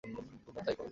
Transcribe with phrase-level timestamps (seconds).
[0.03, 0.89] ব্রহ্মা তা-ই করলেন।